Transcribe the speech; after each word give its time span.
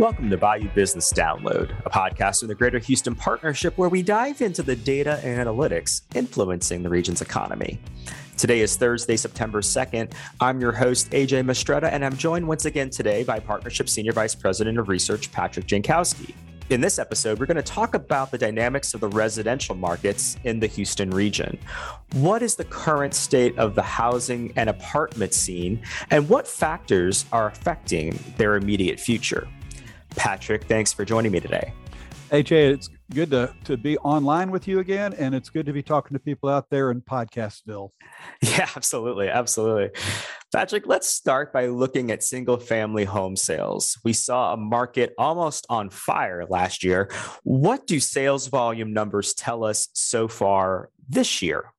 Welcome 0.00 0.30
to 0.30 0.38
Bayou 0.38 0.70
Business 0.70 1.12
Download, 1.12 1.78
a 1.84 1.90
podcast 1.90 2.38
from 2.38 2.48
the 2.48 2.54
Greater 2.54 2.78
Houston 2.78 3.14
Partnership 3.14 3.76
where 3.76 3.90
we 3.90 4.02
dive 4.02 4.40
into 4.40 4.62
the 4.62 4.74
data 4.74 5.20
and 5.22 5.46
analytics 5.46 6.00
influencing 6.14 6.82
the 6.82 6.88
region's 6.88 7.20
economy. 7.20 7.78
Today 8.38 8.60
is 8.60 8.78
Thursday, 8.78 9.18
September 9.18 9.60
2nd. 9.60 10.14
I'm 10.40 10.58
your 10.58 10.72
host, 10.72 11.10
AJ 11.10 11.44
Mistretta, 11.44 11.92
and 11.92 12.02
I'm 12.02 12.16
joined 12.16 12.48
once 12.48 12.64
again 12.64 12.88
today 12.88 13.24
by 13.24 13.40
Partnership 13.40 13.90
Senior 13.90 14.12
Vice 14.12 14.34
President 14.34 14.78
of 14.78 14.88
Research, 14.88 15.30
Patrick 15.32 15.66
Jankowski. 15.66 16.32
In 16.70 16.80
this 16.80 16.98
episode, 16.98 17.38
we're 17.38 17.44
going 17.44 17.58
to 17.58 17.62
talk 17.62 17.92
about 17.92 18.30
the 18.30 18.38
dynamics 18.38 18.94
of 18.94 19.00
the 19.00 19.08
residential 19.08 19.74
markets 19.74 20.38
in 20.44 20.60
the 20.60 20.66
Houston 20.66 21.10
region. 21.10 21.58
What 22.14 22.40
is 22.40 22.56
the 22.56 22.64
current 22.64 23.12
state 23.12 23.58
of 23.58 23.74
the 23.74 23.82
housing 23.82 24.54
and 24.56 24.70
apartment 24.70 25.34
scene, 25.34 25.82
and 26.08 26.26
what 26.26 26.48
factors 26.48 27.26
are 27.32 27.48
affecting 27.48 28.18
their 28.38 28.56
immediate 28.56 28.98
future? 28.98 29.46
Patrick, 30.16 30.64
thanks 30.64 30.92
for 30.92 31.04
joining 31.04 31.32
me 31.32 31.40
today. 31.40 31.72
AJ, 32.30 32.74
it's 32.74 32.88
good 33.12 33.30
to, 33.30 33.52
to 33.64 33.76
be 33.76 33.98
online 33.98 34.52
with 34.52 34.68
you 34.68 34.78
again, 34.78 35.14
and 35.14 35.34
it's 35.34 35.50
good 35.50 35.66
to 35.66 35.72
be 35.72 35.82
talking 35.82 36.14
to 36.14 36.20
people 36.20 36.48
out 36.48 36.70
there 36.70 36.90
in 36.90 37.00
Podcastville. 37.00 37.90
Yeah, 38.42 38.68
absolutely. 38.76 39.28
Absolutely. 39.28 39.98
Patrick, 40.52 40.86
let's 40.86 41.08
start 41.08 41.52
by 41.52 41.66
looking 41.66 42.10
at 42.10 42.22
single 42.22 42.58
family 42.58 43.04
home 43.04 43.34
sales. 43.34 43.98
We 44.04 44.12
saw 44.12 44.52
a 44.52 44.56
market 44.56 45.14
almost 45.16 45.66
on 45.70 45.88
fire 45.90 46.44
last 46.48 46.84
year. 46.84 47.10
What 47.44 47.86
do 47.86 47.98
sales 47.98 48.48
volume 48.48 48.92
numbers 48.92 49.32
tell 49.32 49.64
us 49.64 49.88
so 49.94 50.28
far 50.28 50.90
this 51.08 51.40
year? 51.40 51.72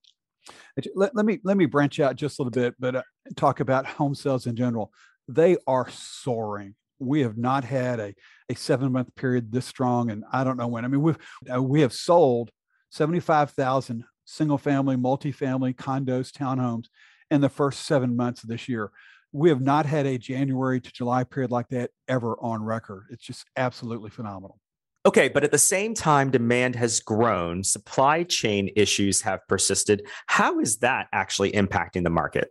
Let, 0.95 1.15
let 1.15 1.25
me 1.25 1.39
let 1.43 1.57
me 1.57 1.65
branch 1.67 1.99
out 1.99 2.15
just 2.15 2.39
a 2.39 2.43
little 2.43 2.51
bit, 2.51 2.75
but 2.79 2.95
uh, 2.95 3.03
talk 3.35 3.59
about 3.59 3.85
home 3.85 4.15
sales 4.15 4.47
in 4.47 4.55
general. 4.55 4.91
They 5.27 5.57
are 5.67 5.87
soaring 5.89 6.75
we 7.01 7.21
have 7.21 7.37
not 7.37 7.63
had 7.63 7.99
a, 7.99 8.13
a 8.49 8.55
seven 8.55 8.91
month 8.91 9.13
period 9.15 9.51
this 9.51 9.65
strong 9.65 10.11
and 10.11 10.23
i 10.31 10.43
don't 10.43 10.57
know 10.57 10.67
when. 10.67 10.85
I 10.85 10.87
mean 10.87 11.01
we've 11.01 11.17
uh, 11.53 11.61
we 11.61 11.81
have 11.81 11.93
sold 11.93 12.51
75000 12.91 14.03
single 14.25 14.57
family 14.57 14.95
multifamily 14.95 15.75
condos 15.75 16.31
townhomes 16.31 16.85
in 17.29 17.41
the 17.41 17.49
first 17.49 17.85
seven 17.85 18.15
months 18.15 18.43
of 18.43 18.49
this 18.49 18.69
year. 18.69 18.91
We 19.31 19.49
have 19.49 19.61
not 19.61 19.85
had 19.85 20.05
a 20.05 20.17
january 20.17 20.79
to 20.81 20.91
july 20.91 21.23
period 21.23 21.51
like 21.51 21.69
that 21.69 21.91
ever 22.07 22.37
on 22.41 22.63
record. 22.63 23.05
It's 23.09 23.23
just 23.23 23.45
absolutely 23.55 24.09
phenomenal. 24.09 24.59
Okay, 25.03 25.29
but 25.29 25.43
at 25.43 25.51
the 25.51 25.57
same 25.57 25.95
time, 25.95 26.29
demand 26.29 26.75
has 26.75 26.99
grown, 26.99 27.63
supply 27.63 28.21
chain 28.21 28.69
issues 28.75 29.21
have 29.21 29.39
persisted. 29.47 30.05
How 30.27 30.59
is 30.59 30.77
that 30.79 31.07
actually 31.11 31.53
impacting 31.53 32.03
the 32.03 32.11
market? 32.11 32.49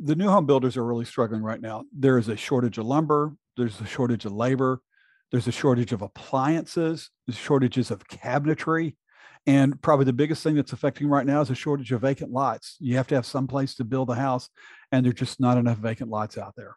The 0.00 0.16
new 0.16 0.28
home 0.28 0.46
builders 0.46 0.76
are 0.76 0.84
really 0.84 1.04
struggling 1.04 1.42
right 1.42 1.60
now. 1.60 1.84
There 1.96 2.18
is 2.18 2.28
a 2.28 2.36
shortage 2.36 2.78
of 2.78 2.86
lumber, 2.86 3.36
there's 3.56 3.80
a 3.80 3.86
shortage 3.86 4.24
of 4.24 4.32
labor, 4.32 4.80
there's 5.30 5.46
a 5.46 5.52
shortage 5.52 5.92
of 5.92 6.02
appliances, 6.02 7.10
there's 7.26 7.38
shortages 7.38 7.90
of 7.90 8.06
cabinetry. 8.08 8.96
And 9.46 9.80
probably 9.82 10.06
the 10.06 10.12
biggest 10.12 10.42
thing 10.42 10.54
that's 10.54 10.72
affecting 10.72 11.06
right 11.08 11.26
now 11.26 11.42
is 11.42 11.50
a 11.50 11.54
shortage 11.54 11.92
of 11.92 12.00
vacant 12.00 12.32
lots. 12.32 12.76
You 12.80 12.96
have 12.96 13.06
to 13.08 13.14
have 13.14 13.26
some 13.26 13.46
place 13.46 13.74
to 13.74 13.84
build 13.84 14.08
a 14.08 14.14
house, 14.14 14.48
and 14.90 15.04
there's 15.04 15.16
just 15.16 15.38
not 15.38 15.58
enough 15.58 15.78
vacant 15.78 16.10
lots 16.10 16.38
out 16.38 16.54
there. 16.56 16.76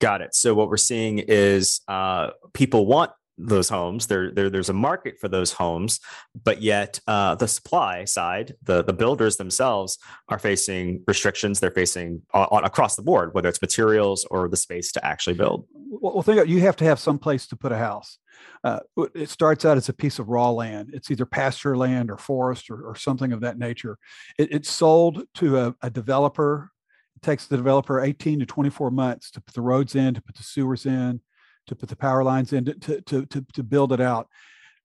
Got 0.00 0.22
it. 0.22 0.34
So 0.34 0.54
what 0.54 0.68
we're 0.68 0.76
seeing 0.78 1.18
is 1.18 1.80
uh, 1.86 2.30
people 2.54 2.86
want 2.86 3.10
those 3.36 3.68
homes. 3.68 4.06
There, 4.06 4.30
there, 4.30 4.50
there's 4.50 4.68
a 4.68 4.74
market 4.74 5.18
for 5.20 5.28
those 5.28 5.52
homes, 5.52 6.00
but 6.44 6.62
yet 6.62 7.00
uh, 7.06 7.34
the 7.34 7.48
supply 7.48 8.04
side, 8.04 8.54
the 8.62 8.82
the 8.82 8.92
builders 8.92 9.36
themselves 9.36 9.98
are 10.28 10.38
facing 10.38 11.02
restrictions. 11.06 11.60
They're 11.60 11.70
facing 11.70 12.22
on, 12.32 12.48
on, 12.50 12.64
across 12.64 12.96
the 12.96 13.02
board, 13.02 13.34
whether 13.34 13.48
it's 13.48 13.60
materials 13.60 14.24
or 14.30 14.48
the 14.48 14.56
space 14.56 14.92
to 14.92 15.04
actually 15.04 15.34
build. 15.34 15.66
Well, 15.74 16.22
think 16.22 16.38
about, 16.38 16.48
you 16.48 16.60
have 16.60 16.76
to 16.76 16.84
have 16.84 16.98
some 16.98 17.18
place 17.18 17.46
to 17.48 17.56
put 17.56 17.72
a 17.72 17.76
house. 17.76 18.18
Uh, 18.62 18.80
it 19.14 19.28
starts 19.28 19.64
out 19.64 19.76
as 19.76 19.88
a 19.88 19.92
piece 19.92 20.18
of 20.18 20.28
raw 20.28 20.50
land. 20.50 20.90
It's 20.92 21.10
either 21.10 21.26
pasture 21.26 21.76
land 21.76 22.10
or 22.10 22.16
forest 22.16 22.70
or, 22.70 22.82
or 22.82 22.96
something 22.96 23.32
of 23.32 23.40
that 23.40 23.58
nature. 23.58 23.98
It, 24.38 24.52
it's 24.52 24.70
sold 24.70 25.24
to 25.34 25.58
a, 25.58 25.74
a 25.82 25.90
developer. 25.90 26.70
It 27.16 27.22
takes 27.22 27.46
the 27.46 27.56
developer 27.56 28.00
18 28.00 28.40
to 28.40 28.46
24 28.46 28.90
months 28.90 29.30
to 29.32 29.40
put 29.40 29.54
the 29.54 29.60
roads 29.60 29.94
in, 29.94 30.14
to 30.14 30.22
put 30.22 30.36
the 30.36 30.42
sewers 30.42 30.86
in, 30.86 31.20
to 31.66 31.74
put 31.74 31.88
the 31.88 31.96
power 31.96 32.22
lines 32.22 32.52
in 32.52 32.64
to, 32.64 33.00
to, 33.00 33.26
to, 33.26 33.46
to 33.52 33.62
build 33.62 33.92
it 33.92 34.00
out. 34.00 34.28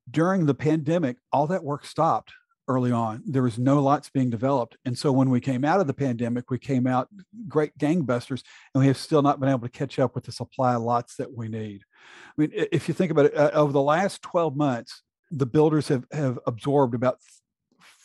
During 0.10 0.46
the 0.46 0.54
pandemic, 0.54 1.18
all 1.32 1.48
that 1.48 1.64
work 1.64 1.86
stopped 1.86 2.32
early 2.70 2.92
on. 2.92 3.24
There 3.26 3.42
was 3.42 3.58
no 3.58 3.82
lots 3.82 4.10
being 4.10 4.30
developed. 4.30 4.78
And 4.86 4.98
so 4.98 5.12
when 5.12 5.32
we 5.32 5.42
came 5.42 5.66
out 5.66 5.82
of 5.82 5.88
the 5.88 5.94
pandemic, 5.94 6.52
we 6.52 6.60
came 6.60 6.86
out 6.86 7.10
great 7.48 7.76
gangbusters, 7.78 8.44
and 8.74 8.82
we 8.82 8.88
have 8.88 8.98
still 8.98 9.24
not 9.24 9.40
been 9.40 9.50
able 9.50 9.62
to 9.62 9.70
catch 9.70 9.98
up 9.98 10.14
with 10.14 10.24
the 10.24 10.32
supply 10.32 10.76
of 10.76 10.84
lots 10.84 11.16
that 11.16 11.36
we 11.36 11.50
need. 11.50 11.82
I 12.28 12.42
mean, 12.42 12.52
if 12.54 12.88
you 12.88 12.94
think 12.94 13.12
about 13.12 13.26
it, 13.26 13.36
uh, 13.36 13.50
over 13.54 13.72
the 13.72 13.82
last 13.82 14.22
12 14.22 14.56
months, 14.56 15.02
the 15.32 15.48
builders 15.48 15.88
have, 15.88 16.06
have 16.12 16.40
absorbed 16.46 16.94
about 16.94 17.18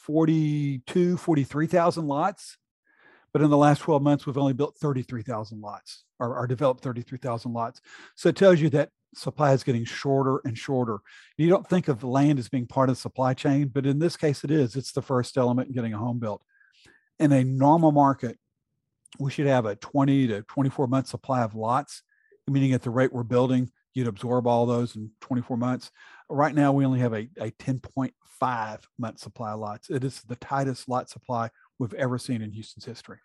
42, 0.04 1.18
43,000 1.18 2.06
lots. 2.06 2.56
But 3.34 3.42
in 3.42 3.50
the 3.50 3.56
last 3.56 3.80
12 3.80 4.00
months, 4.00 4.24
we've 4.24 4.38
only 4.38 4.52
built 4.52 4.78
33,000 4.78 5.60
lots 5.60 6.04
or, 6.20 6.38
or 6.38 6.46
developed 6.46 6.84
33,000 6.84 7.52
lots. 7.52 7.80
So 8.14 8.28
it 8.28 8.36
tells 8.36 8.60
you 8.60 8.70
that 8.70 8.90
supply 9.14 9.52
is 9.52 9.64
getting 9.64 9.84
shorter 9.84 10.40
and 10.44 10.56
shorter. 10.56 11.00
You 11.36 11.48
don't 11.48 11.68
think 11.68 11.88
of 11.88 12.04
land 12.04 12.38
as 12.38 12.48
being 12.48 12.66
part 12.66 12.88
of 12.88 12.94
the 12.94 13.00
supply 13.00 13.34
chain, 13.34 13.68
but 13.68 13.86
in 13.86 13.98
this 13.98 14.16
case, 14.16 14.44
it 14.44 14.52
is. 14.52 14.76
It's 14.76 14.92
the 14.92 15.02
first 15.02 15.36
element 15.36 15.68
in 15.68 15.74
getting 15.74 15.94
a 15.94 15.98
home 15.98 16.20
built. 16.20 16.44
In 17.18 17.32
a 17.32 17.42
normal 17.42 17.90
market, 17.90 18.38
we 19.18 19.32
should 19.32 19.46
have 19.46 19.66
a 19.66 19.74
20 19.76 20.28
to 20.28 20.42
24 20.42 20.86
month 20.86 21.08
supply 21.08 21.42
of 21.42 21.56
lots, 21.56 22.02
meaning 22.46 22.72
at 22.72 22.82
the 22.82 22.90
rate 22.90 23.12
we're 23.12 23.24
building, 23.24 23.68
you'd 23.94 24.06
absorb 24.06 24.46
all 24.46 24.64
those 24.66 24.94
in 24.94 25.10
24 25.20 25.56
months. 25.56 25.90
Right 26.28 26.54
now, 26.54 26.72
we 26.72 26.84
only 26.84 27.00
have 27.00 27.14
a, 27.14 27.28
a 27.38 27.50
10.5 27.52 28.80
month 28.98 29.18
supply 29.18 29.52
of 29.52 29.60
lots. 29.60 29.90
It 29.90 30.04
is 30.04 30.20
the 30.22 30.36
tightest 30.36 30.88
lot 30.88 31.08
supply 31.08 31.50
we've 31.84 32.00
ever 32.00 32.18
seen 32.18 32.42
in 32.42 32.50
Houston's 32.52 32.84
history. 32.84 33.18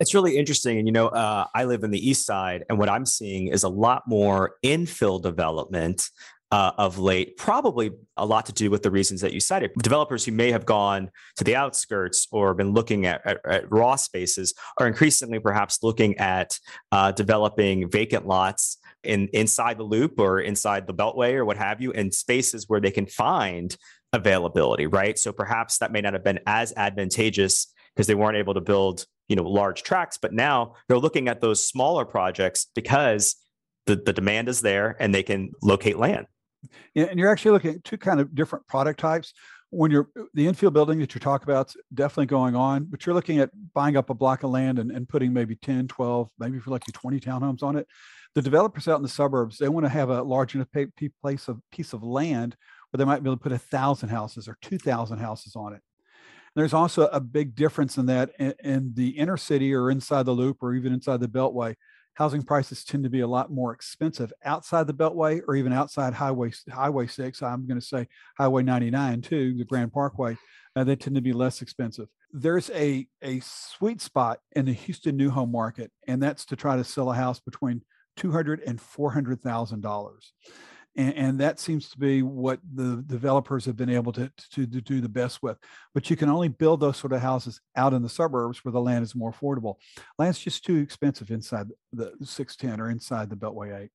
It's 0.00 0.14
really 0.14 0.36
interesting. 0.36 0.78
And, 0.78 0.88
you 0.88 0.92
know, 0.92 1.08
uh, 1.08 1.46
I 1.54 1.64
live 1.64 1.84
in 1.84 1.90
the 1.90 2.08
east 2.10 2.26
side, 2.26 2.64
and 2.68 2.78
what 2.78 2.88
I'm 2.88 3.06
seeing 3.06 3.48
is 3.48 3.62
a 3.62 3.68
lot 3.68 4.02
more 4.06 4.56
infill 4.64 5.22
development 5.22 6.08
uh, 6.50 6.72
of 6.78 6.98
late, 6.98 7.36
probably 7.36 7.90
a 8.16 8.24
lot 8.24 8.46
to 8.46 8.52
do 8.52 8.70
with 8.70 8.82
the 8.82 8.90
reasons 8.90 9.20
that 9.20 9.32
you 9.32 9.40
cited. 9.40 9.72
Developers 9.82 10.24
who 10.24 10.32
may 10.32 10.52
have 10.52 10.64
gone 10.64 11.10
to 11.36 11.44
the 11.44 11.56
outskirts 11.56 12.28
or 12.30 12.54
been 12.54 12.72
looking 12.72 13.06
at, 13.06 13.20
at, 13.26 13.38
at 13.44 13.72
raw 13.72 13.96
spaces 13.96 14.54
are 14.78 14.86
increasingly 14.86 15.38
perhaps 15.38 15.82
looking 15.82 16.16
at 16.18 16.58
uh, 16.92 17.10
developing 17.12 17.90
vacant 17.90 18.26
lots 18.26 18.78
in 19.02 19.28
inside 19.32 19.78
the 19.78 19.84
loop 19.84 20.18
or 20.18 20.40
inside 20.40 20.86
the 20.86 20.94
beltway 20.94 21.34
or 21.34 21.44
what 21.44 21.56
have 21.56 21.80
you, 21.80 21.90
in 21.90 22.12
spaces 22.12 22.68
where 22.68 22.80
they 22.80 22.92
can 22.92 23.06
find 23.06 23.76
availability, 24.12 24.86
right? 24.86 25.18
So 25.18 25.32
perhaps 25.32 25.78
that 25.78 25.92
may 25.92 26.00
not 26.00 26.12
have 26.12 26.24
been 26.24 26.40
as 26.46 26.72
advantageous 26.76 27.73
because 27.94 28.06
they 28.06 28.14
weren't 28.14 28.36
able 28.36 28.54
to 28.54 28.60
build 28.60 29.06
you 29.28 29.36
know 29.36 29.42
large 29.42 29.82
tracks 29.82 30.18
but 30.18 30.32
now 30.32 30.74
they're 30.86 30.98
looking 30.98 31.28
at 31.28 31.40
those 31.40 31.66
smaller 31.66 32.04
projects 32.04 32.66
because 32.74 33.36
the, 33.86 33.96
the 33.96 34.12
demand 34.12 34.48
is 34.48 34.60
there 34.60 34.96
and 34.98 35.14
they 35.14 35.22
can 35.22 35.50
locate 35.62 35.98
land. 35.98 36.26
Yeah, 36.94 37.04
and 37.04 37.18
you're 37.18 37.30
actually 37.30 37.52
looking 37.52 37.74
at 37.74 37.84
two 37.84 37.98
kind 37.98 38.20
of 38.20 38.34
different 38.34 38.66
product 38.66 38.98
types. 38.98 39.32
When 39.70 39.90
you're 39.90 40.08
the 40.34 40.46
infill 40.46 40.72
building 40.72 41.00
that 41.00 41.14
you're 41.14 41.20
talking 41.20 41.50
about 41.50 41.74
definitely 41.92 42.26
going 42.26 42.54
on 42.54 42.84
but 42.84 43.04
you're 43.04 43.14
looking 43.14 43.40
at 43.40 43.50
buying 43.74 43.96
up 43.96 44.08
a 44.08 44.14
block 44.14 44.44
of 44.44 44.50
land 44.50 44.78
and, 44.78 44.92
and 44.92 45.08
putting 45.08 45.32
maybe 45.32 45.56
10 45.56 45.88
12 45.88 46.30
maybe 46.38 46.60
for 46.60 46.70
like 46.70 46.84
20 46.84 47.18
townhomes 47.18 47.62
on 47.62 47.76
it. 47.76 47.86
The 48.36 48.42
developers 48.42 48.86
out 48.86 48.96
in 48.96 49.02
the 49.02 49.08
suburbs 49.08 49.58
they 49.58 49.68
want 49.68 49.84
to 49.84 49.90
have 49.90 50.10
a 50.10 50.22
large 50.22 50.54
enough 50.54 50.68
place 51.20 51.48
of 51.48 51.60
piece 51.72 51.92
of 51.92 52.04
land 52.04 52.56
where 52.90 52.98
they 52.98 53.04
might 53.04 53.22
be 53.22 53.28
able 53.28 53.36
to 53.36 53.42
put 53.42 53.52
a 53.52 53.58
thousand 53.58 54.10
houses 54.10 54.46
or 54.46 54.56
2000 54.62 55.18
houses 55.18 55.56
on 55.56 55.74
it 55.74 55.80
there's 56.54 56.74
also 56.74 57.06
a 57.08 57.20
big 57.20 57.54
difference 57.54 57.96
in 57.98 58.06
that 58.06 58.30
in, 58.38 58.54
in 58.62 58.92
the 58.94 59.10
inner 59.10 59.36
city 59.36 59.74
or 59.74 59.90
inside 59.90 60.24
the 60.24 60.32
loop 60.32 60.62
or 60.62 60.74
even 60.74 60.92
inside 60.92 61.20
the 61.20 61.28
beltway 61.28 61.74
housing 62.14 62.42
prices 62.42 62.84
tend 62.84 63.02
to 63.02 63.10
be 63.10 63.20
a 63.20 63.26
lot 63.26 63.50
more 63.50 63.72
expensive 63.72 64.32
outside 64.44 64.86
the 64.86 64.94
beltway 64.94 65.40
or 65.48 65.56
even 65.56 65.72
outside 65.72 66.14
highway 66.14 66.52
highway 66.70 67.06
6 67.06 67.42
i'm 67.42 67.66
going 67.66 67.80
to 67.80 67.86
say 67.86 68.06
highway 68.38 68.62
99 68.62 69.20
too 69.20 69.54
the 69.56 69.64
grand 69.64 69.92
parkway 69.92 70.36
uh, 70.76 70.84
they 70.84 70.96
tend 70.96 71.16
to 71.16 71.22
be 71.22 71.32
less 71.32 71.62
expensive. 71.62 72.08
There's 72.32 72.70
a 72.70 73.06
a 73.22 73.40
sweet 73.40 74.00
spot 74.00 74.40
in 74.52 74.66
the 74.66 74.72
houston 74.72 75.16
new 75.16 75.30
home 75.30 75.52
market 75.52 75.92
and 76.08 76.22
that's 76.22 76.44
to 76.46 76.56
try 76.56 76.76
to 76.76 76.84
sell 76.84 77.10
a 77.10 77.14
house 77.14 77.40
between 77.40 77.82
200 78.16 78.60
and 78.66 78.80
400 78.80 79.40
thousand 79.40 79.82
dollars 79.82 80.32
and, 80.96 81.14
and, 81.14 81.40
that 81.40 81.58
seems 81.58 81.88
to 81.90 81.98
be 81.98 82.22
what 82.22 82.60
the 82.74 83.02
developers 83.06 83.64
have 83.64 83.76
been 83.76 83.90
able 83.90 84.12
to, 84.12 84.30
to, 84.52 84.66
to 84.66 84.80
do 84.80 85.00
the 85.00 85.08
best 85.08 85.42
with. 85.42 85.58
But 85.92 86.08
you 86.08 86.16
can 86.16 86.28
only 86.28 86.48
build 86.48 86.80
those 86.80 86.96
sort 86.96 87.12
of 87.12 87.20
houses 87.20 87.60
out 87.76 87.92
in 87.94 88.02
the 88.02 88.08
suburbs 88.08 88.64
where 88.64 88.72
the 88.72 88.80
land 88.80 89.02
is 89.02 89.14
more 89.14 89.32
affordable. 89.32 89.74
Land's 90.18 90.38
just 90.38 90.64
too 90.64 90.76
expensive 90.76 91.30
inside 91.30 91.68
the 91.92 92.12
610 92.22 92.80
or 92.80 92.90
inside 92.90 93.28
the 93.28 93.36
Beltway 93.36 93.84
8. 93.84 93.90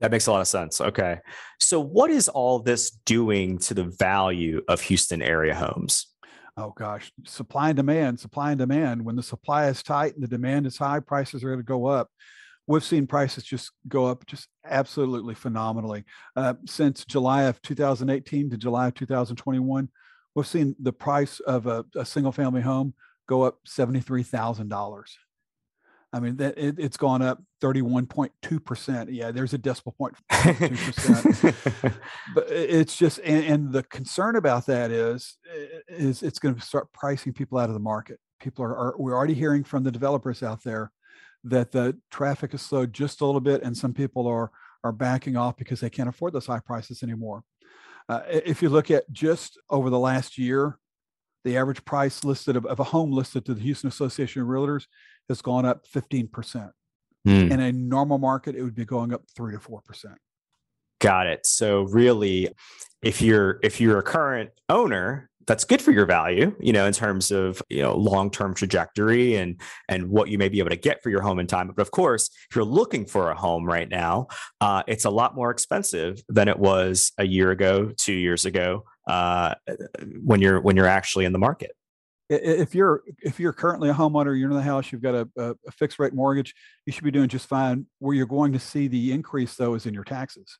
That 0.00 0.12
makes 0.12 0.28
a 0.28 0.32
lot 0.32 0.40
of 0.40 0.48
sense. 0.48 0.80
Okay. 0.80 1.18
So, 1.58 1.80
what 1.80 2.10
is 2.10 2.28
all 2.28 2.60
this 2.60 2.90
doing 2.90 3.58
to 3.58 3.74
the 3.74 3.84
value 3.84 4.62
of 4.68 4.80
Houston 4.82 5.22
area 5.22 5.54
homes? 5.54 6.06
Oh 6.56 6.72
gosh, 6.76 7.12
supply 7.24 7.68
and 7.68 7.76
demand, 7.76 8.18
supply 8.18 8.50
and 8.50 8.58
demand. 8.58 9.04
When 9.04 9.14
the 9.14 9.22
supply 9.22 9.68
is 9.68 9.82
tight 9.82 10.14
and 10.14 10.22
the 10.22 10.28
demand 10.28 10.66
is 10.66 10.76
high, 10.76 10.98
prices 10.98 11.44
are 11.44 11.48
going 11.48 11.60
to 11.60 11.64
go 11.64 11.86
up 11.86 12.10
we've 12.68 12.84
seen 12.84 13.06
prices 13.06 13.42
just 13.42 13.72
go 13.88 14.06
up 14.06 14.24
just 14.26 14.46
absolutely 14.64 15.34
phenomenally. 15.34 16.04
Uh, 16.36 16.54
since 16.66 17.04
July 17.04 17.44
of 17.44 17.60
2018 17.62 18.50
to 18.50 18.56
July 18.56 18.88
of 18.88 18.94
2021, 18.94 19.88
we've 20.34 20.46
seen 20.46 20.76
the 20.78 20.92
price 20.92 21.40
of 21.40 21.66
a, 21.66 21.84
a 21.96 22.04
single 22.04 22.30
family 22.30 22.60
home 22.60 22.94
go 23.26 23.42
up 23.42 23.58
$73,000. 23.66 25.04
I 26.10 26.20
mean, 26.20 26.36
that 26.36 26.56
it, 26.56 26.78
it's 26.78 26.96
gone 26.96 27.20
up 27.20 27.42
31.2%. 27.62 29.08
Yeah, 29.10 29.30
there's 29.30 29.52
a 29.52 29.58
decimal 29.58 29.94
point, 29.98 30.14
2%. 30.30 31.94
but 32.34 32.50
it's 32.50 32.96
just, 32.96 33.18
and, 33.24 33.44
and, 33.44 33.72
the 33.72 33.82
concern 33.82 34.36
about 34.36 34.64
that 34.66 34.90
is, 34.90 35.36
is 35.86 36.22
it's 36.22 36.38
going 36.38 36.54
to 36.54 36.60
start 36.62 36.90
pricing 36.94 37.34
people 37.34 37.58
out 37.58 37.68
of 37.68 37.74
the 37.74 37.80
market. 37.80 38.18
People 38.40 38.64
are, 38.64 38.74
are, 38.74 38.94
we're 38.96 39.14
already 39.14 39.34
hearing 39.34 39.64
from 39.64 39.84
the 39.84 39.90
developers 39.90 40.42
out 40.42 40.62
there 40.64 40.92
that 41.44 41.72
the 41.72 41.96
traffic 42.10 42.54
is 42.54 42.62
slowed 42.62 42.92
just 42.92 43.20
a 43.20 43.26
little 43.26 43.40
bit, 43.40 43.62
and 43.62 43.76
some 43.76 43.92
people 43.92 44.26
are, 44.26 44.50
are 44.84 44.92
backing 44.92 45.36
off 45.36 45.56
because 45.56 45.80
they 45.80 45.90
can't 45.90 46.08
afford 46.08 46.32
those 46.32 46.46
high 46.46 46.60
prices 46.60 47.02
anymore. 47.02 47.42
Uh, 48.08 48.22
if 48.28 48.62
you 48.62 48.68
look 48.68 48.90
at 48.90 49.10
just 49.12 49.58
over 49.68 49.90
the 49.90 49.98
last 49.98 50.38
year, 50.38 50.78
the 51.44 51.56
average 51.56 51.84
price 51.84 52.24
listed 52.24 52.56
of, 52.56 52.66
of, 52.66 52.80
a 52.80 52.84
home 52.84 53.12
listed 53.12 53.44
to 53.44 53.54
the 53.54 53.60
Houston 53.60 53.88
Association 53.88 54.42
of 54.42 54.48
Realtors 54.48 54.86
has 55.28 55.40
gone 55.40 55.64
up 55.64 55.86
15%. 55.86 56.72
Mm. 57.26 57.50
In 57.50 57.60
a 57.60 57.72
normal 57.72 58.18
market, 58.18 58.54
it 58.54 58.62
would 58.62 58.74
be 58.74 58.84
going 58.84 59.12
up 59.12 59.22
three 59.36 59.52
to 59.52 59.60
four 59.60 59.82
percent. 59.82 60.14
Got 61.00 61.26
it. 61.26 61.46
So 61.46 61.82
really, 61.82 62.48
if 63.02 63.20
you're 63.20 63.58
if 63.62 63.80
you're 63.80 63.98
a 63.98 64.02
current 64.02 64.50
owner, 64.68 65.28
that's 65.48 65.64
good 65.64 65.80
for 65.80 65.92
your 65.92 66.04
value, 66.04 66.54
you 66.60 66.72
know, 66.72 66.84
in 66.84 66.92
terms 66.92 67.30
of 67.32 67.60
you 67.68 67.82
know 67.82 67.96
long-term 67.96 68.54
trajectory 68.54 69.34
and 69.34 69.60
and 69.88 70.08
what 70.08 70.28
you 70.28 70.38
may 70.38 70.48
be 70.48 70.58
able 70.58 70.70
to 70.70 70.76
get 70.76 71.02
for 71.02 71.08
your 71.10 71.22
home 71.22 71.38
in 71.38 71.46
time. 71.46 71.68
But 71.68 71.80
of 71.80 71.90
course, 71.90 72.30
if 72.50 72.54
you're 72.54 72.64
looking 72.64 73.06
for 73.06 73.30
a 73.30 73.34
home 73.34 73.64
right 73.64 73.88
now, 73.88 74.28
uh, 74.60 74.82
it's 74.86 75.06
a 75.06 75.10
lot 75.10 75.34
more 75.34 75.50
expensive 75.50 76.22
than 76.28 76.48
it 76.48 76.58
was 76.58 77.12
a 77.18 77.24
year 77.24 77.50
ago, 77.50 77.90
two 77.96 78.12
years 78.12 78.44
ago, 78.44 78.84
uh, 79.08 79.54
when 80.22 80.40
you're 80.40 80.60
when 80.60 80.76
you're 80.76 80.86
actually 80.86 81.24
in 81.24 81.32
the 81.32 81.38
market. 81.38 81.72
If 82.28 82.74
you're 82.74 83.02
if 83.22 83.40
you're 83.40 83.54
currently 83.54 83.88
a 83.88 83.94
homeowner 83.94 84.38
you're 84.38 84.50
in 84.50 84.56
the 84.56 84.62
house 84.62 84.92
you've 84.92 85.00
got 85.00 85.14
a, 85.14 85.28
a, 85.38 85.72
fixed 85.72 85.98
rate 85.98 86.12
mortgage 86.12 86.54
you 86.84 86.92
should 86.92 87.04
be 87.04 87.10
doing 87.10 87.28
just 87.28 87.48
fine. 87.48 87.86
Where 88.00 88.14
you're 88.14 88.26
going 88.26 88.52
to 88.52 88.58
see 88.58 88.86
the 88.86 89.12
increase 89.12 89.54
though 89.54 89.72
is 89.72 89.86
in 89.86 89.94
your 89.94 90.04
taxes 90.04 90.58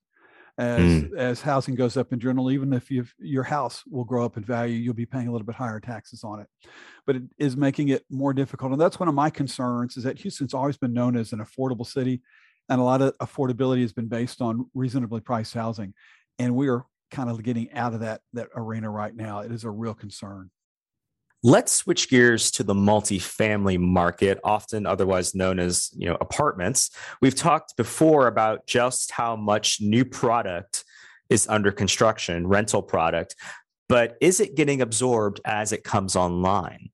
as 0.59 0.81
mm. 0.81 1.17
as 1.17 1.41
housing 1.41 1.77
goes 1.77 1.97
up 1.97 2.13
in 2.13 2.19
general 2.19 2.51
even 2.51 2.73
if 2.73 2.91
you 2.91 3.07
your 3.19 3.45
house 3.45 3.85
will 3.89 4.05
grow 4.05 4.25
up 4.25 4.37
in 4.37 4.45
value 4.45 4.75
you'll 4.75 4.93
be 4.93 5.07
paying 5.07 5.29
a 5.29 5.33
little 5.33 5.47
bit 5.47 5.55
higher 5.55 5.81
taxes 5.81 6.25
on 6.25 6.41
it. 6.41 6.49
But 7.07 7.17
it 7.17 7.23
is 7.39 7.57
making 7.57 7.89
it 7.89 8.05
more 8.11 8.35
difficult 8.35 8.73
and 8.73 8.81
that's 8.81 8.99
one 8.99 9.09
of 9.09 9.15
my 9.15 9.31
concerns 9.31 9.97
is 9.97 10.05
that 10.05 10.19
houston's 10.19 10.55
always 10.55 10.77
been 10.77 10.93
known 10.93 11.17
as 11.17 11.33
an 11.33 11.39
affordable 11.39 11.87
city 11.87 12.23
and 12.69 12.81
a 12.81 12.85
lot 12.85 13.01
of 13.01 13.17
affordability 13.19 13.83
has 13.83 13.93
been 13.93 14.09
based 14.09 14.43
on 14.43 14.69
reasonably 14.75 15.21
priced 15.21 15.55
housing 15.55 15.95
and 16.39 16.55
we 16.55 16.69
are 16.69 16.85
kind 17.11 17.31
of 17.31 17.43
getting 17.43 17.73
out 17.73 17.95
of 17.95 18.01
that 18.01 18.21
that 18.33 18.49
arena 18.55 18.91
right 18.91 19.15
now. 19.15 19.41
It 19.41 19.53
is 19.53 19.65
a 19.65 19.71
real 19.71 19.95
concern 19.95 20.51
Let's 21.45 21.73
switch 21.73 22.11
gears 22.11 22.51
to 22.53 22.65
the 22.65 22.75
multifamily 22.75 23.79
market, 23.79 24.41
often 24.43 24.87
otherwise 24.87 25.37
known 25.37 25.61
as 25.61 25.91
you 25.97 26.09
know 26.09 26.17
apartments. 26.21 26.91
We've 27.23 27.35
talked 27.35 27.77
before 27.77 28.27
about 28.27 28.67
just 28.67 29.13
how 29.13 29.37
much 29.37 29.81
new 29.81 30.05
product 30.05 30.85
is 31.31 31.47
under 31.47 31.71
construction, 31.71 32.49
rental 32.49 32.83
product, 32.83 33.37
but 33.89 34.17
is 34.21 34.41
it 34.41 34.57
getting 34.57 34.83
absorbed 34.83 35.41
as 35.45 35.73
it 35.73 35.85
comes 35.85 36.17
online? 36.17 36.91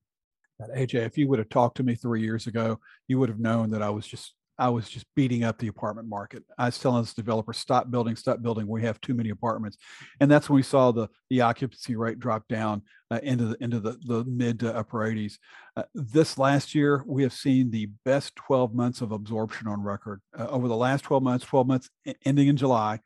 AJ, 0.76 1.06
if 1.06 1.19
you 1.19 1.26
would 1.29 1.38
have 1.38 1.49
talked 1.49 1.79
to 1.79 1.82
me 1.82 1.94
three 1.94 2.23
years 2.23 2.46
ago, 2.46 2.79
you 3.08 3.19
would 3.19 3.29
have 3.29 3.41
known 3.41 3.70
that 3.70 3.82
I 3.82 3.91
was 3.91 4.06
just 4.06 4.35
I 4.59 4.69
was 4.69 4.89
just 4.89 5.06
beating 5.17 5.45
up 5.45 5.59
the 5.59 5.69
apartment 5.69 6.09
market. 6.09 6.45
I 6.59 6.67
was 6.67 6.79
telling 6.79 7.03
this 7.03 7.15
developer, 7.15 7.53
stop 7.53 7.91
building, 7.91 8.15
stop 8.15 8.43
building. 8.43 8.67
We 8.69 8.83
have 8.83 9.01
too 9.01 9.15
many 9.15 9.31
apartments, 9.31 9.77
and 10.21 10.31
that's 10.31 10.49
when 10.49 10.56
we 10.56 10.62
saw 10.62 10.93
the 10.93 11.09
the 11.31 11.41
occupancy 11.41 11.97
rate 11.97 12.19
drop 12.19 12.47
down 12.49 12.83
uh, 13.11 13.21
into 13.23 13.47
the 13.47 13.56
into 13.62 13.81
the, 13.81 13.99
the 14.05 14.25
mid 14.25 14.61
to 14.61 14.75
upper 14.75 14.99
80s. 14.99 15.39
Uh, 15.77 15.83
this 15.95 16.39
last 16.39 16.75
year, 16.75 17.03
we 17.06 17.23
have 17.23 17.33
seen 17.33 17.71
the 17.71 17.87
best 18.05 18.37
12 18.37 18.75
months 18.75 19.01
of 19.01 19.12
absorption 19.12 19.67
on 19.67 19.83
record. 19.83 20.21
Uh, 20.39 20.47
over 20.47 20.69
the 20.69 20.77
last 20.77 21.03
12 21.03 21.23
months, 21.23 21.45
12 21.45 21.67
months 21.67 21.91
ending 22.25 22.49
in 22.49 22.56
July, 22.56 23.01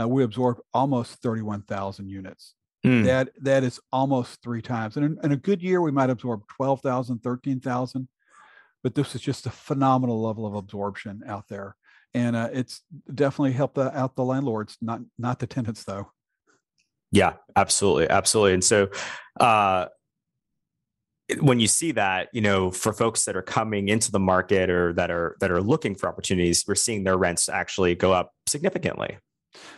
uh, 0.00 0.08
we 0.08 0.24
absorbed 0.24 0.60
almost 0.72 1.22
31,000 1.22 2.08
units. 2.08 2.54
Mm. 2.84 3.04
That 3.04 3.30
that 3.40 3.64
is 3.64 3.80
almost 3.92 4.42
three 4.42 4.60
times. 4.60 4.96
And 4.96 5.06
in, 5.06 5.18
in, 5.24 5.32
a 5.32 5.36
good 5.36 5.62
year, 5.62 5.80
we 5.80 5.90
might 5.90 6.10
absorb 6.10 6.46
12,000, 6.48 7.22
13,000 7.22 8.08
but 8.84 8.94
this 8.94 9.14
is 9.16 9.22
just 9.22 9.46
a 9.46 9.50
phenomenal 9.50 10.22
level 10.22 10.46
of 10.46 10.54
absorption 10.54 11.22
out 11.26 11.48
there. 11.48 11.74
And 12.12 12.36
uh, 12.36 12.50
it's 12.52 12.82
definitely 13.12 13.52
helped 13.52 13.74
the, 13.74 13.96
out 13.98 14.14
the 14.14 14.22
landlords 14.22 14.76
not 14.80 15.00
not 15.18 15.40
the 15.40 15.48
tenants 15.48 15.82
though. 15.82 16.12
Yeah 17.10 17.32
absolutely 17.56 18.08
absolutely. 18.08 18.54
And 18.54 18.62
so 18.62 18.90
uh, 19.40 19.86
when 21.40 21.58
you 21.58 21.66
see 21.66 21.92
that 21.92 22.28
you 22.32 22.42
know 22.42 22.70
for 22.70 22.92
folks 22.92 23.24
that 23.24 23.34
are 23.34 23.42
coming 23.42 23.88
into 23.88 24.12
the 24.12 24.20
market 24.20 24.70
or 24.70 24.92
that 24.92 25.10
are 25.10 25.36
that 25.40 25.50
are 25.50 25.62
looking 25.62 25.94
for 25.94 26.06
opportunities 26.06 26.64
we're 26.68 26.74
seeing 26.74 27.02
their 27.02 27.16
rents 27.16 27.48
actually 27.48 27.94
go 27.94 28.12
up 28.12 28.32
significantly 28.46 29.16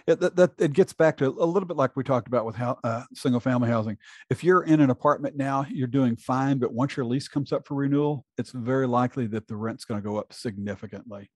it, 0.06 0.20
that, 0.20 0.36
that 0.36 0.52
it 0.58 0.72
gets 0.72 0.92
back 0.92 1.16
to 1.18 1.26
a 1.26 1.28
little 1.28 1.66
bit 1.66 1.76
like 1.76 1.96
we 1.96 2.04
talked 2.04 2.28
about 2.28 2.46
with 2.46 2.56
how, 2.56 2.78
uh, 2.84 3.02
single 3.14 3.40
family 3.40 3.68
housing. 3.68 3.96
If 4.30 4.42
you're 4.44 4.62
in 4.62 4.80
an 4.80 4.90
apartment 4.90 5.36
now, 5.36 5.66
you're 5.70 5.86
doing 5.86 6.16
fine, 6.16 6.58
but 6.58 6.72
once 6.72 6.96
your 6.96 7.06
lease 7.06 7.28
comes 7.28 7.52
up 7.52 7.66
for 7.66 7.74
renewal, 7.74 8.24
it's 8.38 8.52
very 8.52 8.86
likely 8.86 9.26
that 9.28 9.48
the 9.48 9.56
rent's 9.56 9.84
going 9.84 10.00
to 10.00 10.08
go 10.08 10.16
up 10.16 10.32
significantly. 10.32 11.30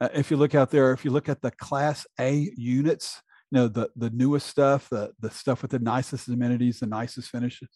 Uh, 0.00 0.08
if 0.14 0.30
you 0.30 0.36
look 0.36 0.54
out 0.54 0.70
there, 0.70 0.92
if 0.92 1.04
you 1.04 1.10
look 1.10 1.28
at 1.28 1.42
the 1.42 1.50
Class 1.50 2.06
A 2.18 2.50
units, 2.56 3.20
you 3.50 3.58
know 3.58 3.68
the 3.68 3.90
the 3.96 4.10
newest 4.10 4.46
stuff, 4.46 4.88
the 4.90 5.12
the 5.20 5.30
stuff 5.30 5.62
with 5.62 5.70
the 5.70 5.78
nicest 5.78 6.28
amenities, 6.28 6.80
the 6.80 6.86
nicest 6.86 7.30
finishes, 7.30 7.68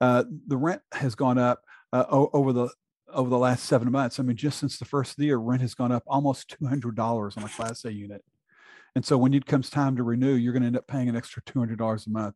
uh, 0.00 0.24
the 0.46 0.56
rent 0.56 0.82
has 0.92 1.14
gone 1.14 1.38
up 1.38 1.60
uh, 1.92 2.04
over 2.08 2.52
the 2.52 2.68
over 3.12 3.30
the 3.30 3.38
last 3.38 3.64
seven 3.64 3.90
months. 3.90 4.18
I 4.18 4.22
mean, 4.22 4.36
just 4.36 4.58
since 4.58 4.78
the 4.78 4.84
first 4.84 5.18
year, 5.18 5.36
rent 5.36 5.62
has 5.62 5.74
gone 5.74 5.92
up 5.92 6.02
almost 6.06 6.48
two 6.48 6.66
hundred 6.66 6.96
dollars 6.96 7.36
on 7.36 7.44
a 7.44 7.48
Class 7.48 7.84
A 7.84 7.92
unit. 7.92 8.22
And 8.94 9.04
so 9.04 9.16
when 9.16 9.34
it 9.34 9.46
comes 9.46 9.70
time 9.70 9.96
to 9.96 10.02
renew, 10.02 10.34
you're 10.34 10.52
going 10.52 10.62
to 10.62 10.68
end 10.68 10.76
up 10.76 10.86
paying 10.86 11.08
an 11.08 11.16
extra 11.16 11.42
$200 11.42 12.06
a 12.06 12.10
month. 12.10 12.34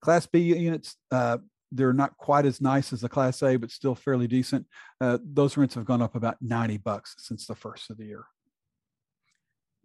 Class 0.00 0.26
B 0.26 0.40
units, 0.40 0.96
uh, 1.10 1.38
they're 1.70 1.92
not 1.92 2.16
quite 2.16 2.44
as 2.44 2.60
nice 2.60 2.92
as 2.92 3.00
the 3.00 3.08
Class 3.08 3.42
A, 3.42 3.56
but 3.56 3.70
still 3.70 3.94
fairly 3.94 4.26
decent. 4.26 4.66
Uh, 5.00 5.18
those 5.24 5.56
rents 5.56 5.74
have 5.74 5.84
gone 5.84 6.02
up 6.02 6.14
about 6.14 6.36
90 6.40 6.78
bucks 6.78 7.14
since 7.18 7.46
the 7.46 7.54
first 7.54 7.90
of 7.90 7.98
the 7.98 8.04
year. 8.04 8.24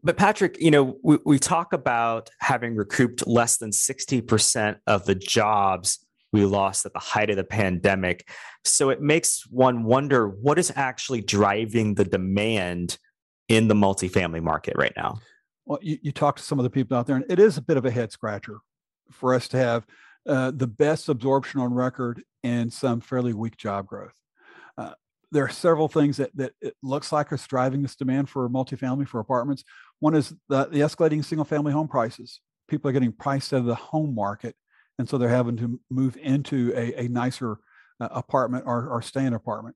But 0.04 0.18
Patrick, 0.18 0.58
you 0.60 0.72
know, 0.72 0.98
we, 1.04 1.18
we 1.26 1.40
talk 1.40 1.74
about 1.74 2.30
having 2.40 2.76
recouped 2.76 3.26
less 3.28 3.58
than 3.58 3.72
60% 3.72 4.78
of 4.86 5.06
the 5.06 5.16
jobs 5.16 6.06
we 6.34 6.46
lost 6.46 6.86
at 6.86 6.94
the 6.94 7.00
height 7.00 7.30
of 7.30 7.38
the 7.38 7.44
pandemic. 7.44 8.30
So 8.64 8.90
it 8.90 9.02
makes 9.02 9.48
one 9.50 9.84
wonder 9.84 10.28
what 10.28 10.60
is 10.60 10.72
actually 10.76 11.22
driving 11.22 11.96
the 11.96 12.06
demand 12.06 12.98
in 13.48 13.68
the 13.68 13.76
multifamily 13.76 14.42
market 14.42 14.76
right 14.78 14.94
now? 14.96 15.20
Well, 15.68 15.80
you, 15.82 16.00
you 16.02 16.12
talk 16.12 16.38
to 16.38 16.44
some 16.44 16.60
of 16.60 16.64
the 16.64 16.70
people 16.70 16.98
out 16.98 17.06
there, 17.06 17.18
and 17.18 17.26
it 17.30 17.40
is 17.40 17.58
a 17.58 17.62
bit 17.62 17.78
of 17.78 17.86
a 17.86 17.92
head 17.92 18.12
scratcher 18.12 18.60
for 19.12 19.34
us 19.34 19.48
to 19.50 19.58
have 19.58 19.86
uh, 20.28 20.52
the 20.52 20.68
best 20.68 21.10
absorption 21.10 21.60
on 21.60 21.74
record 21.74 22.24
and 22.44 22.72
some 22.72 23.02
fairly 23.02 23.34
weak 23.34 23.58
job 23.58 23.86
growth. 23.86 24.14
Uh, 24.78 24.94
there 25.32 25.44
are 25.44 25.50
several 25.50 25.90
things 25.90 26.18
that, 26.18 26.36
that 26.36 26.54
it 26.62 26.74
looks 26.82 27.12
like 27.12 27.34
are 27.34 27.40
driving 27.48 27.82
this 27.82 27.98
demand 27.98 28.30
for 28.30 28.50
multifamily 28.50 29.08
for 29.08 29.20
apartments. 29.20 29.66
One 30.00 30.16
is 30.16 30.34
the, 30.48 30.66
the 30.66 30.80
escalating 30.80 31.24
single 31.24 31.46
family 31.46 31.74
home 31.74 31.88
prices. 31.90 32.40
People 32.70 32.90
are 32.90 32.94
getting 32.94 33.12
priced 33.12 33.54
out 33.54 33.62
of 33.62 33.66
the 33.66 33.76
home 33.76 34.16
market, 34.16 34.56
and 34.98 35.08
so 35.08 35.18
they're 35.18 35.30
having 35.30 35.58
to 35.58 35.80
move 35.90 36.18
into 36.18 36.72
a, 36.76 37.06
a 37.06 37.08
nicer 37.10 37.58
uh, 38.00 38.08
apartment 38.12 38.64
or, 38.66 38.88
or 38.88 39.02
stay 39.02 39.26
in 39.26 39.34
apartment. 39.34 39.76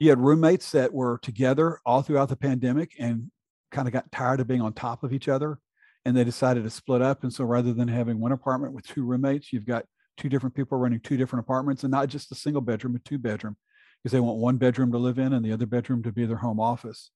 You 0.00 0.10
had 0.10 0.18
roommates 0.18 0.70
that 0.72 0.92
were 0.92 1.18
together 1.18 1.78
all 1.86 2.02
throughout 2.02 2.28
the 2.28 2.36
pandemic 2.36 2.92
and 2.98 3.30
kind 3.74 3.88
of 3.88 3.92
got 3.92 4.10
tired 4.12 4.40
of 4.40 4.46
being 4.46 4.62
on 4.62 4.72
top 4.72 5.02
of 5.02 5.12
each 5.12 5.28
other 5.28 5.58
and 6.04 6.16
they 6.16 6.24
decided 6.24 6.62
to 6.64 6.70
split 6.70 7.02
up. 7.02 7.24
And 7.24 7.32
so 7.32 7.44
rather 7.44 7.72
than 7.72 7.88
having 7.88 8.20
one 8.20 8.32
apartment 8.32 8.72
with 8.72 8.86
two 8.86 9.04
roommates, 9.04 9.52
you've 9.52 9.66
got 9.66 9.84
two 10.16 10.28
different 10.28 10.54
people 10.54 10.78
running 10.78 11.00
two 11.00 11.16
different 11.16 11.44
apartments 11.44 11.82
and 11.82 11.90
not 11.90 12.08
just 12.08 12.30
a 12.30 12.36
single 12.36 12.62
bedroom, 12.62 12.92
but 12.92 13.04
two 13.04 13.18
bedroom 13.18 13.56
because 14.02 14.12
they 14.12 14.20
want 14.20 14.38
one 14.38 14.56
bedroom 14.56 14.92
to 14.92 14.98
live 14.98 15.18
in 15.18 15.32
and 15.32 15.44
the 15.44 15.52
other 15.52 15.66
bedroom 15.66 16.02
to 16.02 16.12
be 16.12 16.24
their 16.24 16.36
home 16.36 16.60
office. 16.60 17.10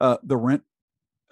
Uh, 0.00 0.16
the 0.22 0.36
rent 0.36 0.62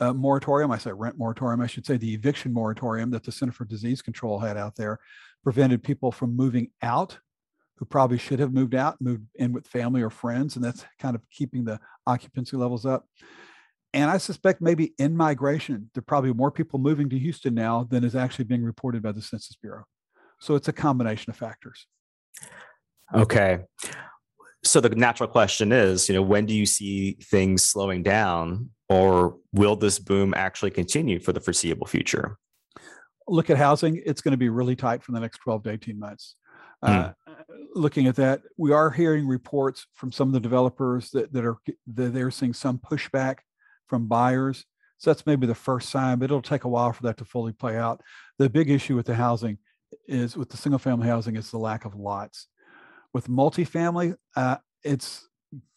uh, 0.01 0.13
moratorium, 0.13 0.73
I 0.73 0.79
say 0.79 0.91
rent 0.93 1.19
moratorium, 1.19 1.61
I 1.61 1.67
should 1.69 1.87
say 1.87 1.97
the 1.97 2.15
eviction 2.15 2.53
moratorium 2.53 3.11
that 3.13 3.23
the 3.23 3.31
Center 3.31 3.53
for 3.53 3.65
Disease 3.65 4.03
Control 4.03 4.41
had 4.41 4.57
out 4.57 4.75
there 4.75 4.99
prevented 5.45 5.85
people 5.85 6.11
from 6.11 6.37
moving 6.37 6.71
out 6.83 7.19
who 7.77 7.85
probably 7.85 8.19
should 8.19 8.39
have 8.39 8.53
moved 8.53 8.75
out, 8.75 9.01
moved 9.01 9.25
in 9.37 9.53
with 9.53 9.67
family 9.67 10.01
or 10.01 10.11
friends. 10.11 10.57
And 10.57 10.65
that's 10.65 10.85
kind 10.99 11.15
of 11.15 11.23
keeping 11.31 11.65
the 11.65 11.79
occupancy 12.07 12.57
levels 12.57 12.87
up. 12.87 13.07
And 13.95 14.11
I 14.11 14.19
suspect 14.19 14.61
maybe 14.61 14.93
in 14.99 15.17
migration, 15.17 15.89
there 15.95 16.01
are 16.01 16.03
probably 16.03 16.33
more 16.33 16.51
people 16.51 16.81
moving 16.81 17.09
to 17.11 17.19
Houston 17.19 17.55
now 17.55 17.85
than 17.89 18.03
is 18.03 18.17
actually 18.17 18.45
being 18.45 18.65
reported 18.65 19.05
by 19.05 19.13
the 19.13 19.23
Census 19.23 19.57
Bureau. 19.63 19.85
So 20.41 20.57
it's 20.57 20.67
a 20.67 20.73
combination 20.73 21.31
of 21.31 21.37
factors. 21.37 21.87
Okay. 23.15 23.61
So 24.65 24.81
the 24.81 24.89
natural 24.89 25.29
question 25.29 25.71
is, 25.71 26.09
you 26.09 26.15
know, 26.15 26.23
when 26.23 26.45
do 26.45 26.55
you 26.55 26.67
see 26.67 27.19
things 27.23 27.63
slowing 27.63 28.03
down 28.03 28.71
or 28.89 29.37
will 29.53 29.77
this 29.77 30.01
boom 30.01 30.35
actually 30.37 30.73
continue 30.73 31.21
for 31.21 31.33
the 31.33 31.41
foreseeable 31.41 31.87
future? 31.87 32.37
Look 33.29 33.49
at 33.49 33.59
housing, 33.59 34.03
it's 34.05 34.21
going 34.21 34.33
to 34.33 34.39
be 34.39 34.49
really 34.49 34.75
tight 34.75 35.05
for 35.05 35.13
the 35.13 35.21
next 35.21 35.39
12 35.39 35.63
to 35.63 35.71
18 35.71 36.01
months. 36.01 36.35
Uh, 36.83 37.13
hmm. 37.27 37.33
looking 37.75 38.09
at 38.09 38.17
that, 38.17 38.43
we 38.59 38.73
are 38.73 38.91
hearing 38.91 39.27
reports 39.29 39.87
from 39.95 40.11
some 40.11 40.29
of 40.29 40.35
the 40.35 40.41
developers 40.41 41.11
that, 41.11 41.33
that 41.33 41.45
are 41.45 41.57
that 41.87 42.13
they're 42.13 42.31
seeing 42.31 42.53
some 42.53 42.79
pushback 42.79 43.37
from 43.95 44.07
buyers. 44.07 44.65
So 44.99 45.11
that's 45.11 45.25
maybe 45.25 45.47
the 45.47 45.55
first 45.55 45.91
sign, 45.91 46.19
but 46.19 46.25
it'll 46.25 46.43
take 46.43 46.65
a 46.65 46.69
while 46.69 46.93
for 46.93 47.05
that 47.05 47.17
to 47.19 47.25
fully 47.25 47.53
play 47.53 47.77
out. 47.77 48.01
The 48.39 48.51
big 48.51 48.69
issue 48.69 48.97
with 48.97 49.07
the 49.07 49.15
housing 49.15 49.59
is 50.09 50.37
with 50.37 50.49
the 50.49 50.57
single 50.57 50.81
family 50.81 51.07
housing 51.07 51.37
is 51.37 51.51
the 51.53 51.59
lack 51.59 51.85
of 51.85 51.95
lots. 51.95 52.49
With 53.13 53.29
multifamily, 53.29 54.17
uh, 54.35 54.57
it's 54.83 55.29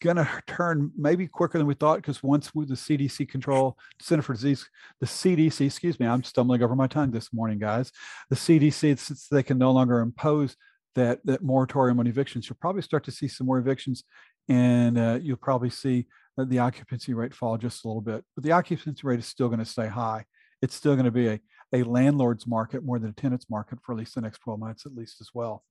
going 0.02 0.16
to 0.16 0.28
turn 0.48 0.90
maybe 0.96 1.28
quicker 1.28 1.58
than 1.58 1.68
we 1.68 1.74
thought 1.74 1.98
because 1.98 2.20
once 2.24 2.52
with 2.52 2.68
the 2.68 2.74
CDC 2.74 3.28
control, 3.28 3.78
Center 4.00 4.22
for 4.22 4.32
Disease, 4.32 4.68
the 4.98 5.06
CDC, 5.06 5.66
excuse 5.66 6.00
me, 6.00 6.06
I'm 6.06 6.24
stumbling 6.24 6.62
over 6.64 6.74
my 6.74 6.88
tongue 6.88 7.12
this 7.12 7.32
morning, 7.32 7.60
guys. 7.60 7.92
The 8.30 8.36
CDC, 8.36 8.98
since 8.98 9.28
they 9.28 9.44
can 9.44 9.58
no 9.58 9.70
longer 9.70 10.00
impose 10.00 10.56
that 10.96 11.20
that 11.24 11.44
moratorium 11.44 12.00
on 12.00 12.08
evictions, 12.08 12.48
you'll 12.48 12.58
probably 12.60 12.82
start 12.82 13.04
to 13.04 13.12
see 13.12 13.28
some 13.28 13.46
more 13.46 13.58
evictions, 13.58 14.02
and 14.48 14.98
uh, 14.98 15.20
you'll 15.22 15.36
probably 15.36 15.70
see 15.70 16.06
the 16.44 16.58
occupancy 16.58 17.14
rate 17.14 17.34
fall 17.34 17.56
just 17.56 17.84
a 17.84 17.88
little 17.88 18.00
bit. 18.00 18.24
But 18.34 18.44
the 18.44 18.52
occupancy 18.52 19.00
rate 19.04 19.18
is 19.18 19.26
still 19.26 19.48
going 19.48 19.58
to 19.58 19.64
stay 19.64 19.88
high. 19.88 20.24
It's 20.62 20.74
still 20.74 20.94
going 20.94 21.04
to 21.04 21.10
be 21.10 21.28
a 21.28 21.40
a 21.72 21.82
landlord's 21.82 22.46
market 22.46 22.84
more 22.84 22.98
than 22.98 23.10
a 23.10 23.12
tenant's 23.12 23.48
market 23.50 23.78
for 23.82 23.92
at 23.92 23.98
least 23.98 24.14
the 24.14 24.20
next 24.20 24.38
12 24.38 24.60
months, 24.60 24.86
at 24.86 24.94
least 24.94 25.20
as 25.20 25.30
well. 25.34 25.64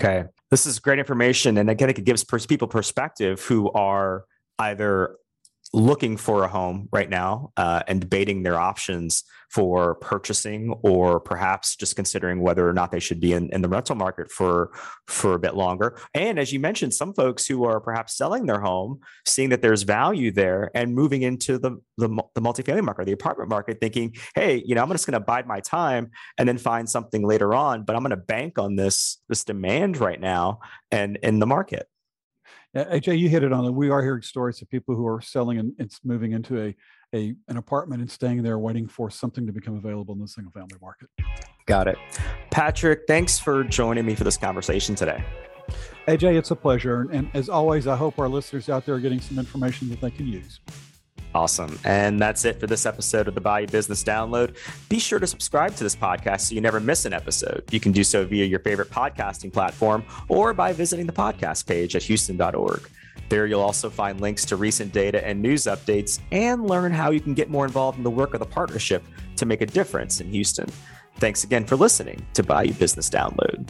Okay. 0.00 0.24
This 0.50 0.66
is 0.66 0.78
great 0.78 0.98
information. 0.98 1.58
And 1.58 1.68
again, 1.68 1.90
it 1.90 2.04
gives 2.04 2.24
people 2.24 2.68
perspective 2.68 3.42
who 3.42 3.70
are 3.72 4.24
either 4.58 5.16
looking 5.72 6.16
for 6.16 6.44
a 6.44 6.48
home 6.48 6.88
right 6.92 7.08
now 7.08 7.52
uh, 7.56 7.82
and 7.88 8.00
debating 8.00 8.42
their 8.42 8.58
options 8.58 9.24
for 9.52 9.96
purchasing 9.96 10.74
or 10.82 11.20
perhaps 11.20 11.76
just 11.76 11.94
considering 11.94 12.40
whether 12.40 12.66
or 12.66 12.72
not 12.72 12.90
they 12.90 13.00
should 13.00 13.20
be 13.20 13.34
in, 13.34 13.50
in 13.50 13.60
the 13.60 13.68
rental 13.68 13.94
market 13.94 14.30
for 14.30 14.70
for 15.06 15.34
a 15.34 15.38
bit 15.38 15.54
longer. 15.54 15.98
And 16.14 16.38
as 16.38 16.52
you 16.52 16.60
mentioned 16.60 16.94
some 16.94 17.12
folks 17.12 17.46
who 17.46 17.64
are 17.64 17.78
perhaps 17.78 18.16
selling 18.16 18.46
their 18.46 18.60
home 18.60 19.00
seeing 19.26 19.50
that 19.50 19.60
there's 19.60 19.82
value 19.82 20.30
there 20.30 20.70
and 20.74 20.94
moving 20.94 21.22
into 21.22 21.58
the 21.58 21.72
the, 21.98 22.08
the 22.34 22.40
multifamily 22.40 22.82
market 22.82 23.04
the 23.04 23.12
apartment 23.12 23.50
market 23.50 23.78
thinking 23.80 24.14
hey 24.34 24.62
you 24.64 24.74
know 24.74 24.82
i'm 24.82 24.90
just 24.90 25.06
going 25.06 25.12
to 25.12 25.20
bide 25.20 25.46
my 25.46 25.60
time 25.60 26.10
and 26.38 26.48
then 26.48 26.56
find 26.58 26.88
something 26.88 27.22
later 27.22 27.54
on 27.54 27.84
but 27.84 27.94
i'm 27.94 28.02
going 28.02 28.10
to 28.10 28.16
bank 28.16 28.58
on 28.58 28.76
this 28.76 29.18
this 29.28 29.44
demand 29.44 29.98
right 29.98 30.20
now 30.20 30.58
and 30.90 31.18
in 31.22 31.38
the 31.38 31.46
market 31.46 31.86
AJ, 32.74 33.18
you 33.18 33.28
hit 33.28 33.42
it 33.42 33.52
on 33.52 33.64
it. 33.66 33.70
We 33.70 33.90
are 33.90 34.02
hearing 34.02 34.22
stories 34.22 34.62
of 34.62 34.70
people 34.70 34.94
who 34.94 35.06
are 35.06 35.20
selling 35.20 35.58
and 35.58 35.72
it's 35.78 36.00
moving 36.04 36.32
into 36.32 36.58
a, 36.58 36.76
a 37.14 37.34
an 37.48 37.58
apartment 37.58 38.00
and 38.00 38.10
staying 38.10 38.42
there 38.42 38.58
waiting 38.58 38.88
for 38.88 39.10
something 39.10 39.46
to 39.46 39.52
become 39.52 39.76
available 39.76 40.14
in 40.14 40.20
the 40.20 40.28
single 40.28 40.52
family 40.52 40.78
market. 40.80 41.08
Got 41.66 41.88
it. 41.88 41.98
Patrick, 42.50 43.02
thanks 43.06 43.38
for 43.38 43.62
joining 43.62 44.06
me 44.06 44.14
for 44.14 44.24
this 44.24 44.38
conversation 44.38 44.94
today. 44.94 45.22
AJ, 46.08 46.36
it's 46.36 46.50
a 46.50 46.56
pleasure. 46.56 47.08
And 47.12 47.30
as 47.34 47.48
always, 47.48 47.86
I 47.86 47.94
hope 47.94 48.18
our 48.18 48.28
listeners 48.28 48.68
out 48.68 48.86
there 48.86 48.94
are 48.94 49.00
getting 49.00 49.20
some 49.20 49.38
information 49.38 49.88
that 49.90 50.00
they 50.00 50.10
can 50.10 50.26
use. 50.26 50.60
Awesome. 51.34 51.78
And 51.84 52.20
that's 52.20 52.44
it 52.44 52.60
for 52.60 52.66
this 52.66 52.84
episode 52.84 53.26
of 53.26 53.34
the 53.34 53.40
Bayou 53.40 53.66
Business 53.66 54.04
Download. 54.04 54.56
Be 54.88 54.98
sure 54.98 55.18
to 55.18 55.26
subscribe 55.26 55.74
to 55.76 55.84
this 55.84 55.96
podcast 55.96 56.42
so 56.42 56.54
you 56.54 56.60
never 56.60 56.78
miss 56.78 57.06
an 57.06 57.14
episode. 57.14 57.64
You 57.70 57.80
can 57.80 57.92
do 57.92 58.04
so 58.04 58.26
via 58.26 58.44
your 58.44 58.58
favorite 58.60 58.90
podcasting 58.90 59.52
platform 59.52 60.04
or 60.28 60.52
by 60.52 60.72
visiting 60.72 61.06
the 61.06 61.12
podcast 61.12 61.66
page 61.66 61.96
at 61.96 62.02
houston.org. 62.02 62.88
There, 63.28 63.46
you'll 63.46 63.62
also 63.62 63.88
find 63.88 64.20
links 64.20 64.44
to 64.46 64.56
recent 64.56 64.92
data 64.92 65.26
and 65.26 65.40
news 65.40 65.64
updates 65.64 66.20
and 66.32 66.68
learn 66.68 66.92
how 66.92 67.10
you 67.10 67.20
can 67.20 67.32
get 67.32 67.48
more 67.48 67.64
involved 67.64 67.96
in 67.96 68.04
the 68.04 68.10
work 68.10 68.34
of 68.34 68.40
the 68.40 68.46
partnership 68.46 69.02
to 69.36 69.46
make 69.46 69.62
a 69.62 69.66
difference 69.66 70.20
in 70.20 70.28
Houston. 70.28 70.68
Thanks 71.16 71.44
again 71.44 71.64
for 71.64 71.76
listening 71.76 72.26
to 72.34 72.42
Bayou 72.42 72.74
Business 72.74 73.08
Download. 73.08 73.66